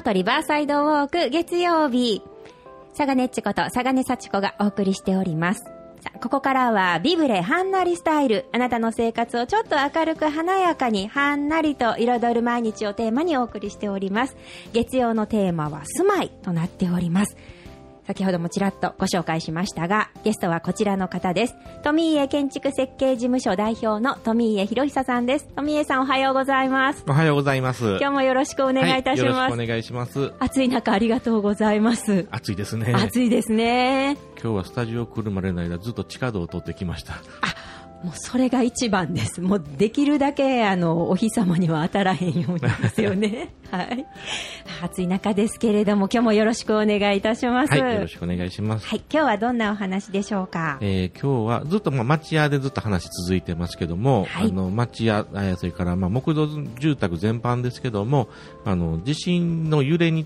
[0.00, 2.22] 京都リバーサイドウォーク月曜日。
[2.94, 5.60] サガネッチこと佐賀根幸子がお送りしております。
[6.00, 8.46] さあ、ここからはビブレはんなりスタイル。
[8.52, 14.38] あなたの生活をちょっと明るく華やかにはんなりと彩る毎日をテーマにお送りしております。
[14.72, 17.36] 月曜のテーマは住まいとなっております。
[18.06, 21.54] 先ほどもちらっとご紹介しましたが、ゲストはこちらの方です。
[21.82, 25.48] 富家建築設計事務所代表の富家博久さんです。
[25.56, 27.04] 富家さんおはようございます。
[27.06, 27.84] おはようございます。
[27.84, 29.32] 今日もよろしくお願いいたします。
[29.32, 30.32] はい、よろしくお願いします。
[30.38, 32.26] 暑い中ありがとうございます。
[32.30, 32.92] 暑いですね。
[32.94, 34.16] 暑いですね。
[34.42, 37.14] 今日はスタジオ来るまでの間ずっと地下道を通ってきました。
[38.02, 39.42] もうそれが一番です。
[39.42, 43.52] もうできるだけあのお日様には当たらへんようにですよね。
[43.70, 44.06] はい。
[44.82, 47.70] 暑い中ですけれども今日もよろしくお願いいたします。
[47.72, 48.86] はい、よろしくお願いします。
[48.86, 50.78] はい、今日はどんなお話でしょうか？
[50.80, 56.48] えー、今日はずっとまあ町屋でずっと話続いてますけども、はいあの町屋、えーそれからまあ木造
[56.78, 58.28] 住宅全般ですけども、
[58.64, 60.24] あの地震の揺れに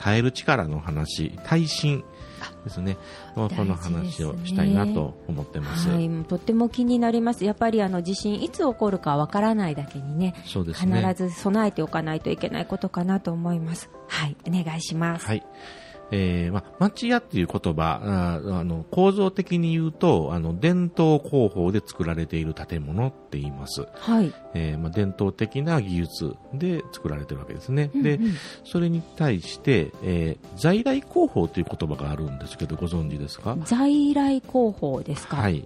[0.00, 2.02] 耐える力の話、耐震
[2.64, 2.96] ですね。
[3.34, 5.88] この話をしたいなと思ってます。
[5.88, 7.44] はい、とっても気になります。
[7.44, 11.02] やっぱりあの地震いつ起こるかわからないだけにね、そうですね。
[11.02, 13.90] 必ず備えておかないといけないことかなと思います。
[14.08, 15.26] はい、お願いします。
[15.26, 15.44] はい。
[16.14, 23.86] えー、まあ、町屋っていう言葉、ああの、構造的に言うと、あの、伝統工法で作られている建物って言います。
[23.94, 24.30] はい。
[24.52, 27.90] えー、まあ、伝統的な技術で作られてるわけですね。
[27.94, 28.18] うんうんで、
[28.64, 33.56] それに対して、えー、在来工法という言葉があるんですけど、ご存知ですか？
[33.64, 35.36] 在来工法ですか？。
[35.38, 35.64] はいい。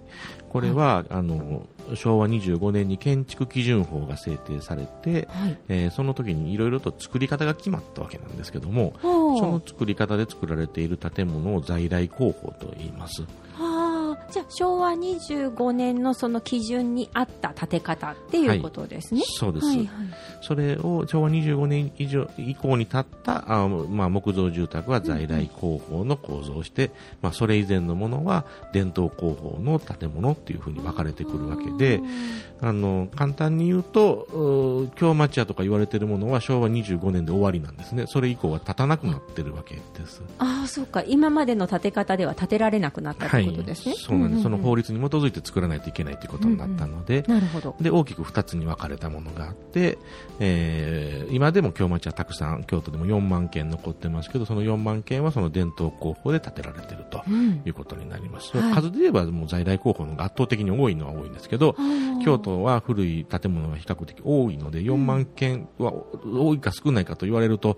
[0.49, 5.57] これは、あの、昭和25年に建築基準法が制定されて、はい。
[5.67, 9.07] えーその時にいろいろと作り方が決まったわけなんですけども、そ
[9.41, 13.23] の作り方で作られている建物を在来工法と言います。
[13.23, 13.27] は
[13.59, 13.66] あ、
[14.31, 19.21] じゃあ昭和25年のその基準に合った建て方っていうことですね。
[19.25, 19.65] そうです。
[19.65, 19.87] はいはい。
[20.41, 26.91] それを昭和25年以上以降に建ったあ、まあ、木造住宅は在来工法の構造をして、
[27.21, 32.01] まあ、それ以前のものは伝統工法の建物っていうふうに分かれてくるわけで、
[32.61, 38.05] あの簡単に言うと、京町屋とか言われているものは昭和25年で終わりなんですね。
[38.07, 40.21] それ以降は建たなくなってるわけです。
[40.39, 41.03] ああ、そうか。
[41.03, 43.95] 今までの建て方では建てられなくなったということですね。
[44.17, 44.87] そうなんです、その法律。
[44.87, 47.75] 律に基づいて作らないといけないということになったので、なるほど。
[47.81, 49.97] で大きく2つに分かれたものがあって、
[50.39, 57.61] えー今でも京町はたくさん京都でも4万件残ってますけどその4万件はその伝統工法で建てられているとうん。
[57.65, 58.73] いうことになります、はい。
[58.73, 61.75] 数で言えばもう在来工法の方が圧倒的に多いのは多いんですけど
[62.23, 65.93] 京都は古い建物が比較的多いので4万件は
[66.25, 67.77] 多いか少ないかと言われると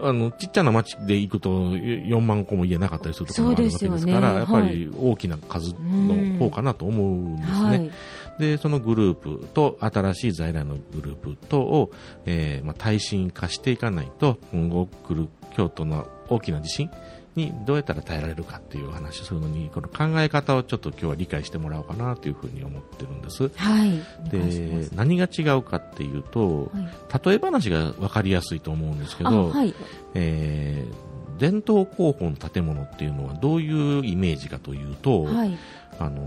[0.00, 7.58] あのちっちゃな町で行くと4万個も家なかったりするところもあるわけですからねやっぱり大きな数の方かなと思うんですね。
[7.64, 7.90] はい。
[8.38, 11.92] で、そのグループと新しい在来のグループとを、
[12.26, 16.90] えーまあ、耐震化していかないと、今後来る京都の大きな地震
[17.36, 23.50] にどうやったら耐えられるかっていうお話をするのに、この考え方をちょっと今日は理解してもらおうかなというふうに思ってるんです。
[23.56, 24.30] はい。
[24.30, 26.88] です、何が違うかっていうと、はい
[27.24, 29.74] 例え話が分かりやすいと思うんですけあ、ど、はい。
[30.14, 35.58] えー伝統工法の建物っていうのはどういうイメージかというと、はい。
[35.98, 36.22] あの、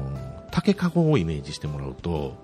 [0.52, 2.36] 竹かごをイメージしてもらうと、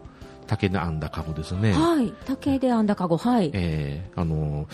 [0.47, 1.73] 竹で編んだかごですね。
[1.73, 2.13] はい。
[2.25, 3.17] 竹で編んだかご。
[3.17, 3.51] はい。
[3.53, 4.67] えーあの、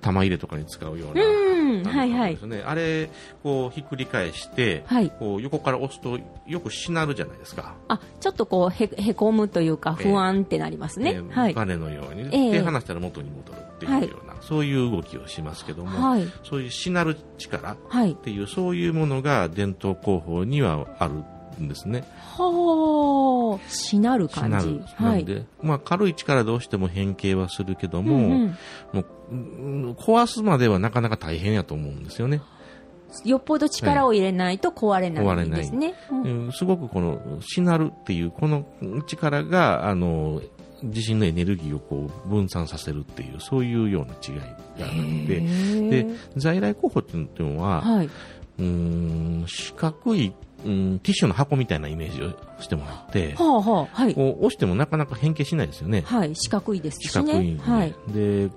[0.00, 1.24] 玉入れとかに使うような。
[1.24, 1.63] うん。
[2.12, 2.46] はいです。
[2.46, 2.62] ね。
[2.66, 3.08] あれ、
[3.42, 5.10] こう、ひっくり返して、はい。
[5.18, 7.74] こう、横から押すと、よくしなるじゃないですか。
[7.88, 11.14] あ、ちょっとこう、へ、へこむというか、ええ不安ってなりますね。
[11.16, 11.54] えーはい。
[11.54, 16.26] バネのように、ええ手離したら元に戻るっていうような、そういう動きをしますけども、はい。
[16.42, 18.14] そういうしなる力っはい。
[18.14, 21.24] ていう、そういうものが伝統工法にはある
[21.60, 22.04] んですね。
[22.36, 24.66] はあ、しなる感じ。
[24.66, 24.84] しなる。
[24.96, 25.02] は。
[25.10, 28.58] ないんで、まあ、軽い力どうしても変形はするけども、うんうん
[28.92, 32.42] もううん壊すまではなかなか大変やと思うんですよね。
[33.24, 35.94] よっぽど力を入れないと壊れないんですね。
[36.10, 38.66] うんうんすごくこの、しなるっていう、この
[39.06, 40.42] 力が、あの、
[40.82, 45.40] 地震のエネルギーをこう分散させるっていう、そういうような違いがあって、
[45.88, 48.10] で、在来候補っていうのは、はい。
[48.58, 50.32] うーん、四角い、
[50.64, 52.30] うん、ティッシュの箱みたいなイメージを
[52.60, 54.14] してもらって、はあはあ、はい。
[54.14, 56.02] こう押してもなかなか変形しないですよね。
[56.06, 56.34] はい。
[56.34, 57.10] 四角いですしね。
[57.10, 57.94] 四角いんで、はい。
[58.08, 58.50] で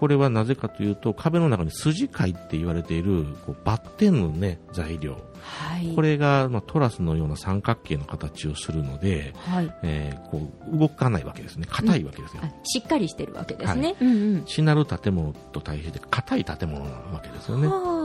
[0.00, 5.94] これはなぜかというと壁の中に筋貝って言われているこうバッテンの、ね、材料はい。
[5.94, 9.74] これが、まあ、トラスのような三角形の形をするので、はい。
[9.82, 13.88] えーこう動かないわけですね硬いわけですよ、あしっかりしてるわけですね。
[13.88, 14.46] はいうんうん。
[14.46, 17.99] しなる建物と対比で硬い建物なわけですよねはあ。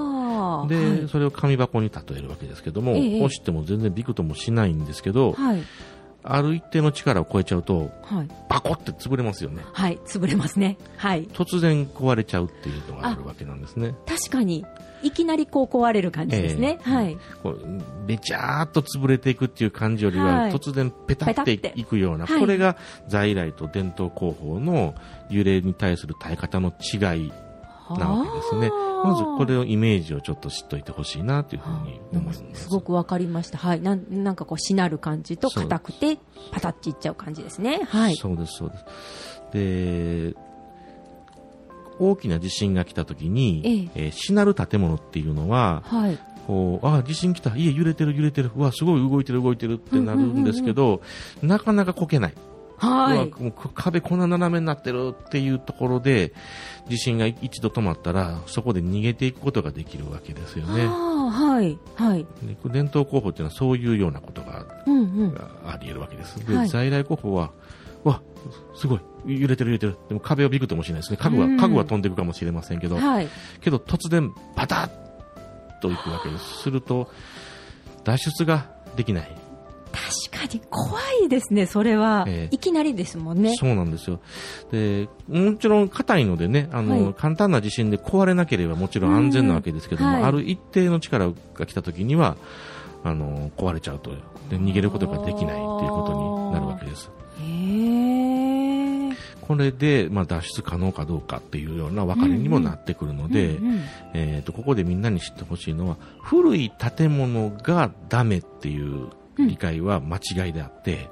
[0.68, 5.62] で、はいそれを紙箱に例えるわけですけども、ええ押しても全然びくともしないんですけど、はい。
[6.28, 8.28] ある一定の力を超えちゃうと、はい。
[8.50, 9.62] バコって潰れますよね。
[9.74, 10.00] はい。
[10.08, 10.78] 潰れますね。
[10.98, 11.28] はい。
[11.28, 13.94] 突然壊れちゃうっていうのがあるわけなんですね。
[14.08, 14.66] 確かに、
[15.04, 16.80] いきなりこう壊れる感じですね。
[16.82, 17.18] ええはい。
[17.44, 17.60] こう
[18.08, 22.76] べちゃーっと潰れていくっていう感じよりは、はい突然ペタっていくような、はいこれが
[23.08, 24.96] 在来と伝統工法の
[25.30, 27.32] 揺れに対する耐え方の違い
[27.90, 28.72] なわけですね。
[29.04, 32.44] まずこれをイメージをちょっと知っといてほしいなというふうに思います。
[32.54, 33.58] すごくわかりました。
[33.58, 33.82] はい。
[33.82, 36.18] なんなんかこう、しなる感じと、硬くて、
[36.52, 37.82] パタッチいっちゃう感じですね。
[37.88, 38.16] はい。
[38.16, 40.34] そうです、そうです。
[40.34, 40.36] で、
[42.00, 46.18] 大きな地震が来た時に、えーしなる建物っていうのは、はい。
[46.48, 51.02] こう、あ、地震来た、家揺れてる揺れてる、うわ、すごい動いてる動いてるってなるんですけど、
[51.42, 52.34] なかなかこけない。
[52.78, 53.42] はい。
[53.42, 56.34] もう壁こんな斜めになってるっていうところで、
[56.88, 60.86] 地震が一度止まったら、そこで逃げていくことができるわけですよね。
[60.86, 61.78] はい。
[61.96, 62.26] はい。
[62.44, 65.38] で伝統工法っていうのはそういうようなことがうんうん。
[65.66, 66.46] あり得るわけです。
[66.46, 67.52] で、はい在来工法は、
[68.04, 68.22] わ、
[68.76, 69.00] すごい、
[69.42, 69.98] 揺れてる揺れてる。
[70.10, 71.18] でも壁をビクともしれないですね。
[71.18, 73.28] 家具は、うん家具は飛んでいくかもしれませんけど、はい。
[73.62, 76.64] けど突然、パタッといくわけです。
[76.64, 77.10] すると、
[78.04, 79.45] 脱出ができない。
[80.46, 82.26] に怖いですね、それは。
[82.28, 83.56] ええいきなりですもんね。
[83.56, 84.20] そうなんですよ。
[84.72, 92.36] で、もちろん硬いのでね、あの、はい簡単な地震で壊れなければもちろん安全なわけですけども、うんはいある一定の力が来た時には、
[93.04, 94.12] あの、壊れちゃうと、
[94.50, 97.10] で逃げることができないということになるわけです。
[97.40, 98.16] へえ。
[99.42, 103.82] これで、まあ、脱出可能かどうかっていうような分かれにもなってくるので、うんうん
[104.14, 111.10] えー、とここでみんなに知ってほしいのは古い建物がダメっていう理解は間違いであって、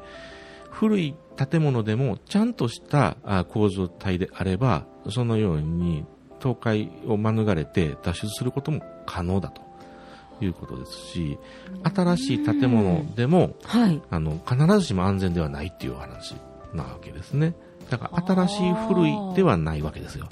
[0.72, 6.06] 古い建物でもちゃんとしたあ構造体であればそのように
[6.40, 9.62] 倒壊を免れて脱出することも可能だと
[10.44, 11.38] いうことですし
[11.84, 14.02] 新しい建物でもはい。
[14.10, 16.36] あの必ずしも安全ではないっていうお話
[16.74, 17.54] なわけですね
[17.90, 20.28] だから新しい古いではないわけですよ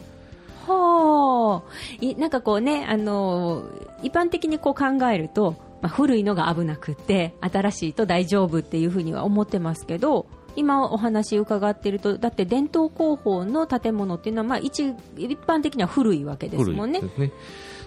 [0.68, 1.96] はあ。
[2.00, 17.02] いなんかこうね、あのー一般的にこう考えると、まあ、古いのが危なくって、新しいと大丈夫っていうふうには思ってますけど、今お話伺っていると、だって伝統工法の建物っていうのは、まあ一、一般的には古いわけです古もんね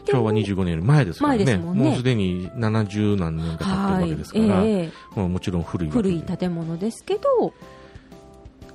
[0.07, 1.57] 昭和25年より前ですからね。
[1.57, 4.33] もんねうすでに70何年か経ってるわはいけです。
[4.33, 7.55] から、ええもうもちろん古い古い建物ですけど、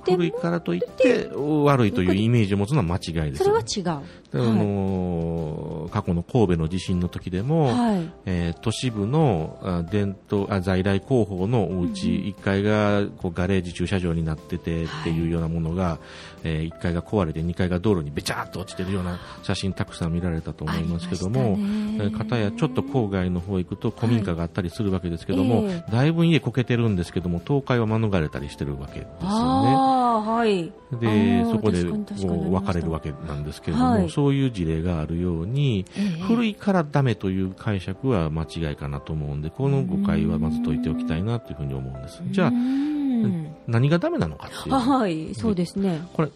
[0.04, 4.02] で古いからといって悪いというイメージを持つのは間違いですそれよは違う。
[4.32, 8.12] あのー過去の神戸の地震の時でも、はい。
[8.26, 15.98] えー都市部のあ伝統あ在来工法のお家、1階がこうガレージ駐車場になっててっていうようなものが、
[16.44, 21.98] え1階が壊れて2階が道路にべちゃっと落ちてるような写真たくさん見られたと思いますけども、ね。
[21.98, 29.99] えー片やちょっと郊外の方行くと古民家があったりするわけですけども、えだいぶ家こけてるんですけども倒壊は免れたりしてるわけですよね。
[30.18, 30.72] はい。
[31.00, 42.22] でそこで分かれるわけなんですけれども、はいそういう事例があるように、ええ古いからダメという解釈は間違いかなと思うんで、この誤解はまず解いておきたいなというふうに思うんです。
[42.30, 44.74] じゃあう、ん何がダメなのかっていう。
[44.74, 46.00] あはい、そうですね。
[46.12, 46.30] これ、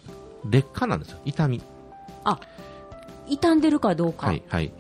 [0.49, 1.19] 劣化なんですよ。
[1.25, 1.63] 痛み。
[2.25, 2.39] あ、
[3.29, 4.29] 傷んでるかどうか。
[4.29, 4.73] はい、はい。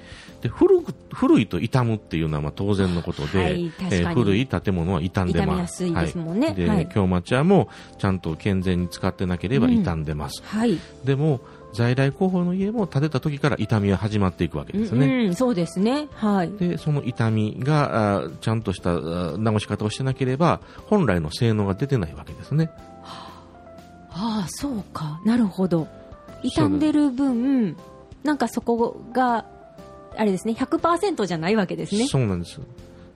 [0.42, 5.84] で、古く、古いと傷むっていうのはまあ当然のことで、はいえー古い建物は傷んでます。
[5.84, 7.68] 傷みやすいですもんねはい、で、はい京町屋も
[7.98, 10.42] ちゃんと健全に使ってなければ傷んでます。
[10.44, 10.78] はい。
[11.04, 11.40] でも、
[11.72, 15.26] 在来工法の家も建てた時から痛みは始まっていくわけですね。
[15.26, 16.08] うん、そうですね。
[16.12, 16.52] はい。
[16.52, 18.92] で、その痛みが、あーちゃんとした
[19.38, 22.70] 直し方をしてなければ、本来の性能が出てないわけですね。
[23.02, 25.20] ああ、そうか。
[25.24, 25.88] なるほど。
[26.42, 27.76] 傷んでる分、
[28.24, 29.44] なんかそこが、
[30.16, 32.06] あれですね、100%じゃないわけですね。
[32.08, 32.60] そうなんです。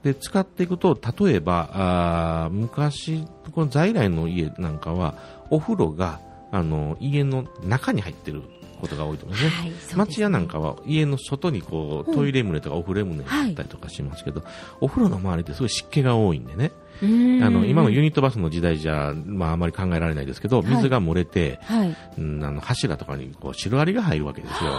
[0.02, 5.14] で、使っていくと、例えば、あー昔、この在来の家なんかは、
[5.50, 6.20] お風呂が、
[6.52, 8.42] あの、家の中に入ってる
[8.80, 9.62] ことが多いと思うんですね。
[9.62, 14.42] はい、町屋なんかは家の外にこううんトイレ棟とかお風呂棟があったりとかしますけど、
[14.80, 21.96] お風呂の周りってすごい湿気が多いんでね、あの今のユニットバスの時代じゃ、まあ、あまり考えられないですけど、はい水が漏れて、はい。
[22.18, 24.70] うんあの柱とかにこうシロアリが入るわけですよ。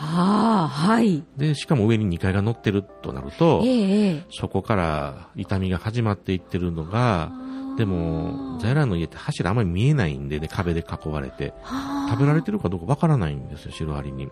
[0.00, 1.24] ああ、はい。
[1.36, 7.32] で、しかも上に2階が乗ってるとなるとえ、えええそこから痛みが始まっていってるのが、
[7.76, 11.52] でも、在来の家って柱あんまり見えないんでね、壁で囲われて。
[11.62, 14.28] はあ食べられてるかどうかわからないんですよ、シロアリに。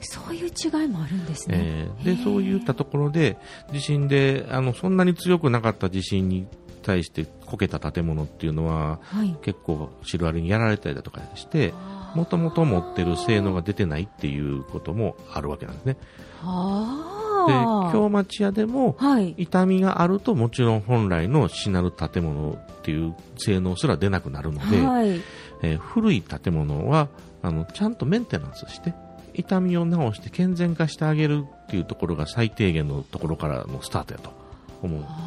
[0.00, 1.56] そういう違いもあるんですね。
[1.58, 3.36] えーで、そういったところで、
[3.72, 6.46] 地震で、あの、そんなに強くなかった地震に
[6.82, 9.36] 対してこけた建物っていうのは、はい。
[9.42, 11.74] 結構シロアリにやられたりだとかして、
[12.14, 15.96] もともと持ってる性能が出てないっていうこともあるわけなんですね。
[16.40, 17.14] は
[17.88, 19.34] あ京町屋でも、はい。
[19.36, 25.20] 痛みがあるともちろん本来のしなる建物っていう性能すら出なくなるので、はい。
[25.62, 27.08] えー古い建物は
[27.42, 28.94] あのちゃんとメンテナンスして
[29.38, 34.30] 痛みを治して健全化してあげるっていうところが最低限のところからのスタートやと
[34.82, 35.18] 思うんですね。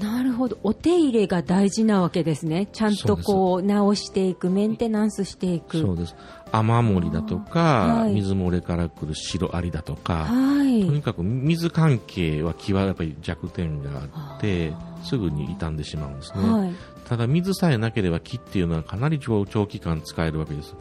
[0.00, 0.58] なるほど。
[0.62, 2.68] お手入れが大事なわけですね。
[2.70, 5.80] ちゃんとこう、直していく、メンテナンスしていく。
[5.80, 6.14] そうです
[6.52, 7.60] 雨漏りだとか、
[8.02, 10.84] はい水漏れから来る白アリだとか、はい。
[10.84, 16.74] とにかく水関係は気はやっぱり弱点があってすぐに傷んでしまうんですね、はい。
[17.08, 20.74] ただ水さえなければ木っていうのはかなり長長期間使えるわけです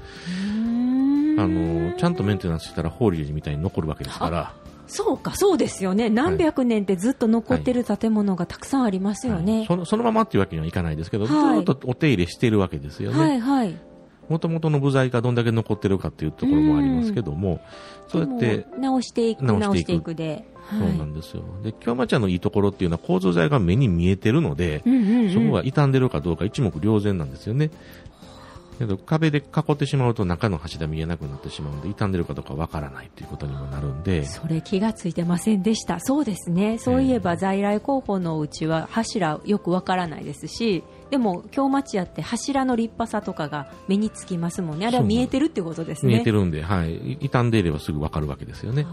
[1.37, 4.53] あのちゃんとメンテナンスしたら法隆寺みたいに残るわけですから
[4.87, 6.11] そうか、そうですよね。
[6.11, 9.65] 何百年ってずっと残ってる建物がたくさんありますよはいね。
[9.67, 13.75] そのそのままっていうわけにはいかないですけど、はいずっとお手入れしているわけですよはねいはい。
[14.29, 17.61] もともとの部材がどんだけ残ってるかっていうところもありますけども
[18.07, 20.45] そうやって直していく、直してていくで。
[20.69, 21.43] そうはいなんですよ。
[21.63, 27.69] で、京町屋のいいところっていうのは構造材が目に見えてるので、うんうんうんそこが傷んでるかどうか一目瞭然なんですよね。
[28.77, 36.00] けど壁で囲ってしまうと中の柱見えなくなってしまうので、傷んでるかどうかわからないということにもなるんで、それ気がついてませんでした。
[36.00, 36.77] そうですね。
[36.77, 44.88] そういえば在来工法のうちは柱よくわからないですし、でも京町屋って柱の立派さとかが目につきますもんね。
[44.88, 46.13] あれは見えてるってことですね。
[46.13, 47.17] 見えてるんで、はい。
[47.22, 48.86] 傷んでいればすぐわかるわけですよね。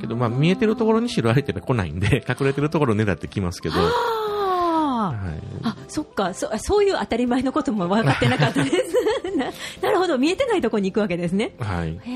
[0.00, 3.74] けど、まあ見えてるところに白ありって来ないんで、 隠れてるところを狙ってきますけど、
[5.08, 5.42] はい。
[5.62, 8.89] あ、そっかそ、そういう当たり前のことも分かってなかったです。
[9.40, 11.52] ななるほど、見えてないところに行くわけですね。
[11.58, 11.98] はい。
[12.02, 12.10] へ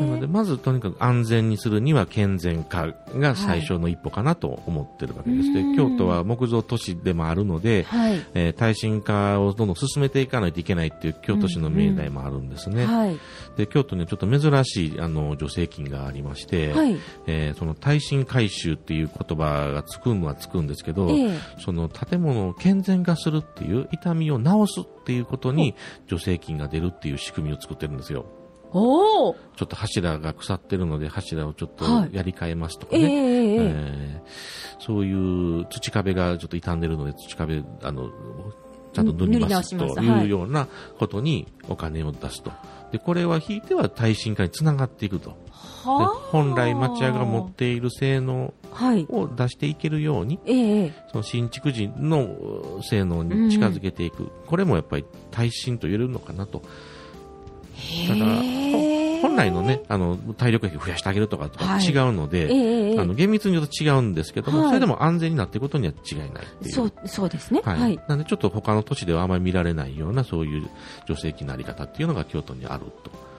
[0.00, 0.28] なので、ー。
[0.28, 5.52] まずとにかく安全にするには健全化が最初の一歩かなと思ってるわけです。
[5.52, 8.22] でうん京都は木造都市でもあるので、はい。
[8.34, 12.84] えー耐震化をどんどん進めていかないといけないっていう京都市の命題もあるんですね。
[12.84, 13.18] はい。
[13.56, 16.96] で京都にはちょっと珍しいあの助成金がありまして、はい。
[17.26, 25.74] えーその耐震改修っていう言葉がつくのはつくんですけど、ええその建物を健全化するっていう痛みを治すっていうことに
[26.08, 28.39] 助成金が出るっていう仕組みを作ってるんですよ。
[28.72, 29.34] おお。
[29.56, 33.08] ちょっと柱が腐ってるので柱をちょっとはいやり替えますとかええね。
[33.08, 34.30] えええー
[34.82, 35.12] そうい
[35.60, 38.10] う土壁がちょっと傷んでるので土壁あの
[38.94, 42.50] ちゃんと塗りますとはいいうようなことにお金を出すと。
[42.90, 45.36] で、これはひいては耐震化につながっていくと。
[45.84, 49.06] 本来町屋が持っている性能はい。
[49.10, 52.24] を出していけるように、ええええその新築時の
[52.78, 54.28] う性能に近づけていく。
[54.46, 56.62] これもやっぱり耐震と言えるのかなと。
[58.08, 58.59] だからへー
[59.20, 66.30] 本来のね、あの、体力液増やしてあげるとかとはい違うので、ええええあの、厳密に言うと違うんですけども、はいそれでも安全になっていくことには違いないっ
[66.62, 66.74] ていう。
[66.74, 67.60] そう、そうですね。
[67.64, 67.74] は。
[67.74, 68.00] はいい。
[68.08, 70.68] なんでちょっと他の都市ではあまり見られないようなそういう
[71.06, 73.29] 助成金のあり方っていうのが京都にあると。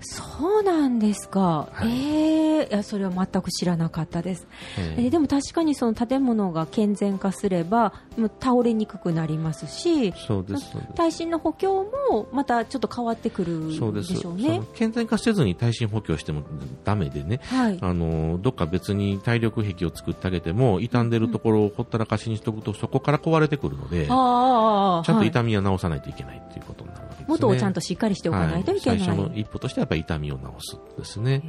[0.00, 1.68] そうなんですか。
[1.72, 4.46] はいええいや、それは全く知らなかったです。
[4.78, 10.94] ええーでも確かにその建物が健全化すれば、もう倒れにくくなりますし、そうです、そうです。
[10.94, 14.02] 耐震の補強もまたちょっと変わってくるそうで。
[14.02, 14.62] しょうね。
[14.74, 16.42] 健全化せずに耐震補強しても
[16.84, 17.78] ダメでね、はい。
[17.80, 27.07] あの、どっか別に体力壁を作ってあげても、傷んでるところをほったらかしにしておくと、そこから壊れてくるので、ちゃんとはい痛みは治さないといけないっていうことになる。
[27.28, 28.98] 元をちゃんとしっかりしておかないといけない。
[28.98, 31.42] はい、最初の一歩としてはやっぱり痛みを治すですね。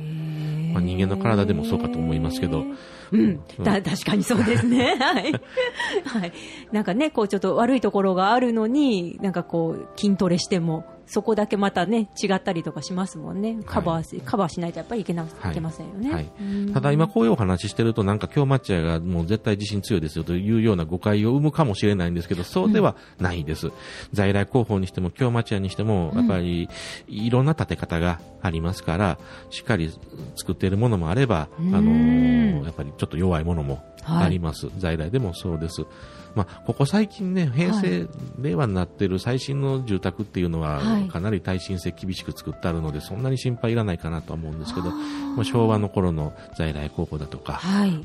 [0.74, 2.66] まあ人間の体でもそうかと思いますけど。
[3.12, 4.96] うん、た確かにそうですね。
[5.02, 5.32] はい。
[6.06, 6.34] はい。
[6.72, 13.58] なんかね、こうちょっと悪いところがあるのに、なんかこう筋トレしても、そこだけまたね、違ったりとかしますもんね。
[13.66, 15.52] カバーし、カバーしないとやっぱりいけな、はい。
[15.52, 16.14] いけませんよね。
[16.14, 16.32] はい。
[16.40, 16.74] うん。
[16.74, 23.72] ただ今こういうお話ししてるとなんか京町屋がもう絶対自信強いですよというような誤解を生むかもしれないんですけど、そうではないです。
[24.14, 26.70] 在来広報にしても京町屋にしても、やっぱり
[27.08, 29.18] いろんな建て方がありますから、
[29.50, 29.92] しっかり
[30.36, 31.72] 作っているものもあれば、あうん。
[31.72, 34.68] のーやっぱりちょっと弱いものもあります。
[34.78, 35.86] 在来でもそうです。
[36.36, 38.08] まあ、ここ最近ね、平成、
[38.40, 47.54] 令和になっている最新の住宅っていうのは、はいかなり耐震性厳しく作ってあるので、そんなに心配いらないかなとは思うんですけど、もう昭和の頃の在来高校だとか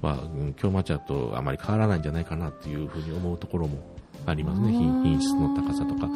[0.01, 3.79] は京町屋とあまり変わらないんじゃないかなっていうふうに思うところも
[4.27, 6.09] ありますね、品品質の高さとか。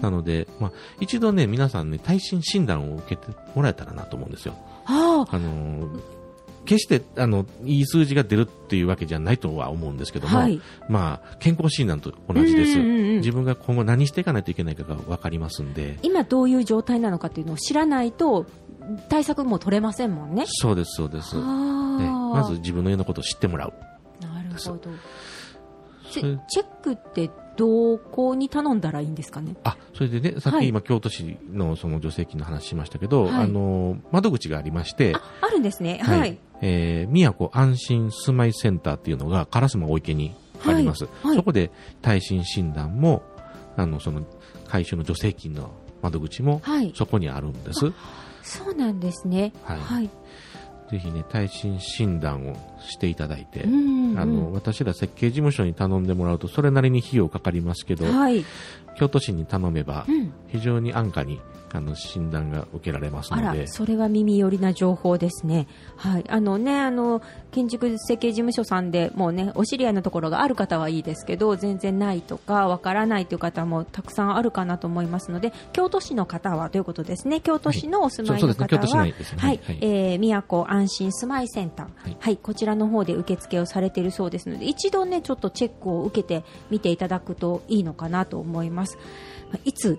[0.00, 4.54] なので、まあ、一度ね、皆さんね、耐震診断を受けてもらえたらなと思うんですよ。
[4.86, 6.17] あのー
[6.68, 12.78] 決して、あの、いい数字が出るっていうわけじゃないとは思うんですけども、はいまあ、健康診断と同じです。
[12.78, 18.46] うんうんうん自分が今後何していかないといけないかが分かりますんで、今どういう状態なのかっていうのを知らないと、
[19.08, 20.44] 対策も取れませんもんね。
[20.46, 21.34] そうです、そうです。
[21.36, 21.42] ね。
[21.42, 23.72] まず自分の家のことを知ってもらう。
[24.20, 24.90] なるほど。
[26.10, 29.56] チェックってどこに頼んだらいいんですかね？
[29.64, 36.00] あ、それでね、さっはいき今京都市のその助成金の話しましたけど、はいあの、窓口がありまして、あ、あるんですね。
[36.02, 36.38] はいはい。
[36.60, 40.34] えー、宮古安心住まいセンターっていうのが烏丸大池に
[40.66, 41.04] あります。
[41.04, 41.70] はいはいそこで
[42.02, 43.22] 耐震診断も、
[43.76, 44.22] あの、その、
[44.66, 45.70] 回収の助成金の
[46.02, 46.92] 窓口も、はい。
[46.96, 47.92] そこにあるんです。
[48.42, 49.52] そうなんですね。
[49.62, 50.10] はいはい。
[50.90, 58.44] ぜひね、耐震診断をしていただいて、うんうんうんあの、私ら設計事務所に頼んでもらうと、それなりに費用かかりますけど、はい。
[58.98, 60.32] 京都市に頼めばう、ん。
[60.48, 61.40] 非常に安価に、
[61.72, 65.68] あの、診断が受けられますあら、ので、それは耳寄りな情報ですね。
[65.96, 66.24] はい。
[66.28, 77.40] あのね、あの、建築設計事務所さんでもうね、お知り合いのところがある方はいいですけど、全然ないとか、わからないという方もたくさんあるかなと思いますので、京都市の方はということですね。
[77.40, 79.60] 京都市のお住まいの方は、そうそうですねはい。
[79.62, 81.86] はいえー、宮古安心住まいセンター。
[81.86, 82.36] はいはい。
[82.38, 88.98] こちらの方で受付をされているそうですので、一度ね、ちょっとチェックを受けてみていただくといいのかなと思います。
[89.50, 89.98] まあいつ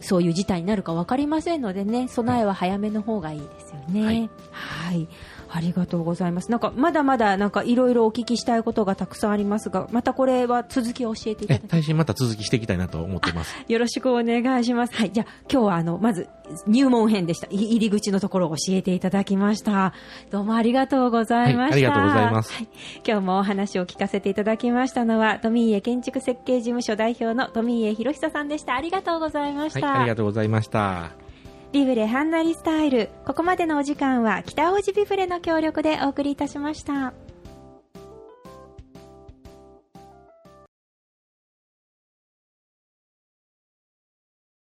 [0.00, 4.04] そういう事態になるか分かりませんのでね、備えは早めの方がいいですよね。
[4.04, 5.08] はいはい。
[5.54, 6.50] ありがとうございます。
[6.50, 13.54] なんか、まだまだ、なんか、いろいろお聞きしたいことがたくさんありますが、またこれは続きを教えていたえだき耐震また続きしていきたいなと思ってます。
[13.68, 14.94] よろしくお願いします。
[14.94, 15.12] はい。
[15.12, 16.28] じゃあ、今日はあの、まず、
[16.66, 17.48] 入門編でした。
[17.50, 19.92] い入り口のところを教えていただきました。
[20.30, 21.70] どうもありがとうございました。
[21.70, 22.68] はいありがとうございますはい
[23.06, 28.74] 今日もお話を聞かせていただきましたのは、富家建築設計事務所代表の富家博久さんでした。
[28.74, 30.00] ありがとうございましはい、た。
[30.00, 31.21] ありがとうございました。
[31.72, 33.08] ビブレハンナリスタイル。
[33.24, 37.14] ここまでのお時間は北大路ビブレの協力でお送りいたしました。